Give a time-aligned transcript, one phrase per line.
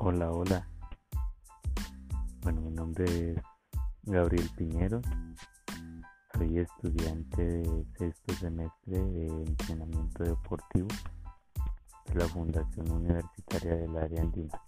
[0.00, 0.68] Hola, hola.
[2.42, 3.42] Bueno, mi nombre es
[4.04, 5.00] Gabriel Piñero.
[6.32, 10.86] Soy estudiante de sexto semestre de entrenamiento deportivo
[12.06, 14.62] de la Fundación Universitaria del Área Andina.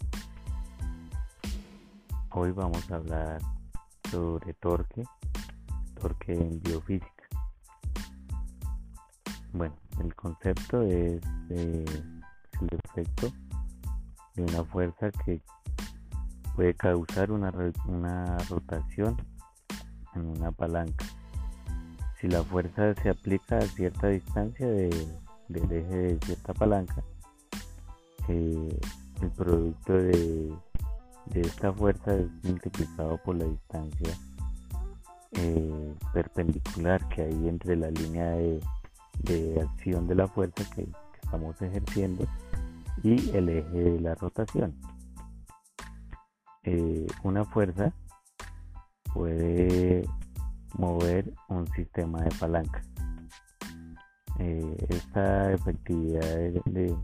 [2.33, 3.41] Hoy vamos a hablar
[4.11, 5.05] sobre torque,
[5.95, 7.29] torque en biofísica.
[9.53, 11.87] Bueno, el concepto es el
[12.73, 13.32] efecto
[14.34, 15.43] de una fuerza que
[16.54, 17.52] puede causar una,
[17.86, 19.16] una rotación
[20.14, 21.04] en una palanca.
[22.20, 24.93] Si la fuerza se aplica a cierta distancia del
[25.48, 27.03] eje de cierta palanca,
[28.29, 30.53] el producto de,
[31.34, 34.11] esta fuerza es multiplicado por la distancia
[35.33, 38.61] eh, perpendicular que hay entre la línea de,
[39.62, 40.89] acción de la fuerza que
[41.22, 42.27] estamos ejerciendo
[43.03, 44.75] y el eje de la rotación.
[46.63, 47.93] Eh, una fuerza
[49.15, 50.07] puede
[50.75, 52.83] mover un sistema de palanca.
[54.39, 56.97] Eh, esta efectividad de,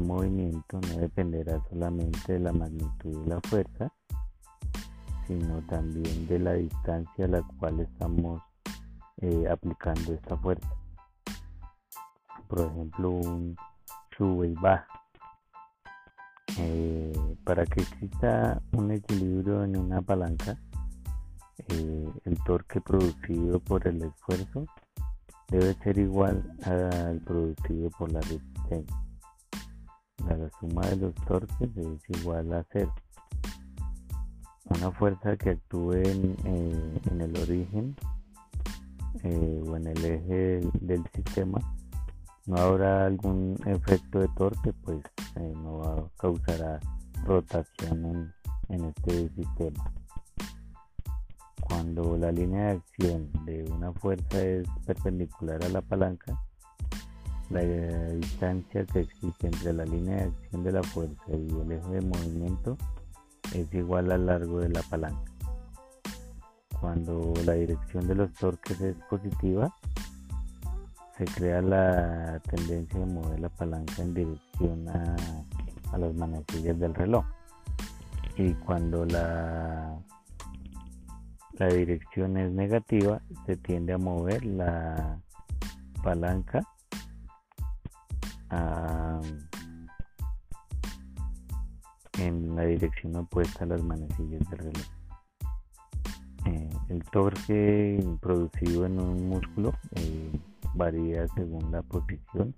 [0.00, 3.92] movimiento no dependerá solamente de la magnitud de la fuerza,
[5.26, 8.40] sino también de la distancia a la cual estamos
[9.18, 10.70] eh, aplicando esta fuerza.
[12.48, 13.56] Por ejemplo, un
[14.20, 14.54] sube y.
[16.58, 20.60] Eh, para que exista un equilibrio en una palanca,
[21.68, 24.66] eh, el torque producido por el esfuerzo
[25.48, 28.96] debe ser igual al producido por la resistencia.
[30.28, 32.94] La suma de los torques es igual a cero.
[34.66, 37.96] Una fuerza que actúe en, eh, el origen
[39.24, 41.58] o en el eje del sistema
[42.50, 44.98] no habrá algún efecto de torque, pues
[45.36, 46.80] eh, no causará
[47.24, 48.32] rotación
[48.68, 49.92] en, este sistema.
[51.60, 56.42] Cuando la línea de acción de una fuerza es perpendicular a la palanca,
[57.50, 61.88] la distancia que existe entre la línea de acción de la fuerza y el eje
[61.88, 62.76] de movimiento
[63.54, 65.32] es igual al largo de la palanca.
[66.80, 69.72] Cuando la dirección de los torques es positiva,
[71.20, 77.26] se crea la tendencia de mover la palanca en dirección a, las manecillas del reloj.
[78.36, 79.98] Y cuando la,
[81.58, 85.20] la dirección es negativa, se tiende a mover la
[86.02, 86.62] palanca
[92.18, 94.86] en la dirección opuesta a las manecillas del reloj.
[96.46, 100.40] Eh, el torque producido en un músculo eh,
[100.74, 102.54] varía según la posición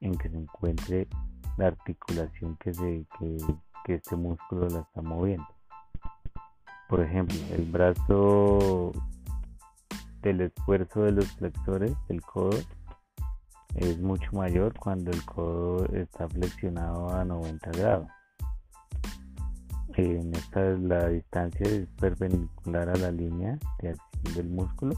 [0.00, 1.08] en que se encuentre
[1.56, 5.46] la articulación que, se, que, este músculo la está moviendo.
[6.88, 8.92] Por ejemplo, el brazo
[10.22, 12.56] del esfuerzo de los flexores del codo
[13.74, 18.08] es mucho mayor cuando el codo está flexionado a 90 grados.
[19.96, 24.94] En esta la distancia es perpendicular a la línea de acción del músculo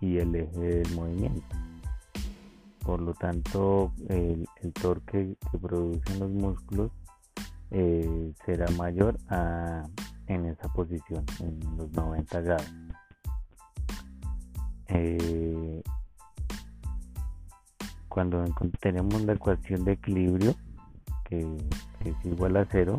[0.00, 1.56] y el eje del movimiento.
[2.84, 4.46] Por lo tanto, el,
[4.80, 6.90] torque que producen los músculos
[7.70, 9.82] eh, será mayor a,
[10.26, 12.72] en esa posición, en los 90 grados.
[14.88, 15.82] Eh,
[18.08, 18.42] cuando
[18.80, 20.54] tenemos la ecuación de equilibrio,
[21.24, 21.40] que,
[22.04, 22.98] es igual a cero,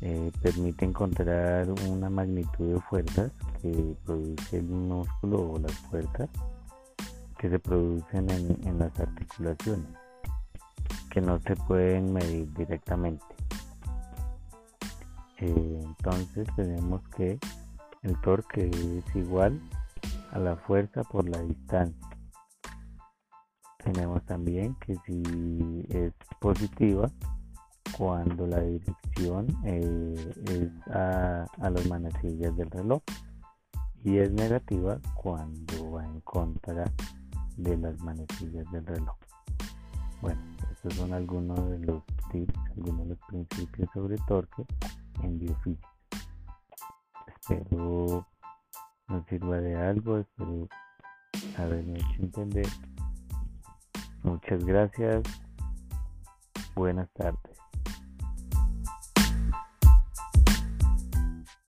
[0.00, 6.28] eh, permite encontrar una magnitud de fuerzas que produce el músculo o las fuerzas
[7.38, 9.86] que se producen en, las articulaciones,
[11.10, 13.24] que no se pueden medir directamente.
[15.38, 17.38] Eh, entonces tenemos que
[18.02, 19.60] el torque es igual
[20.32, 22.08] a la fuerza por la distancia.
[23.78, 27.10] Tenemos también que si es positiva,
[27.96, 33.02] cuando la dirección eh, es a, a las manecillas del reloj
[34.04, 36.90] y es negativa cuando va en contra
[37.56, 39.16] de las manecillas del reloj.
[40.20, 40.40] Bueno,
[40.72, 44.64] estos son algunos de los tips, algunos de los principios sobre torque
[45.22, 45.88] en biofísica.
[47.26, 48.26] Espero
[49.08, 50.68] nos sirva de algo, espero
[51.58, 52.68] haberme hecho entender.
[54.22, 55.22] Muchas gracias.
[56.74, 57.51] Buenas tardes.